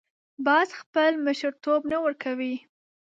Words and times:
باز 0.45 0.69
خپل 0.79 1.11
مشرتوب 1.25 1.81
نه 1.91 1.97
ورکوي 2.03 2.55